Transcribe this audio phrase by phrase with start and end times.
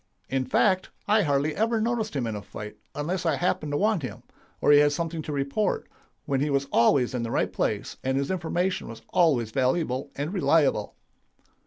[0.29, 4.01] In fact, I hardly ever noticed him in a fight unless I happened to want
[4.01, 4.23] him,
[4.59, 5.87] or he had something to report,
[6.25, 10.33] when he was always in the right place, and his information was always valuable and
[10.33, 10.95] reliable.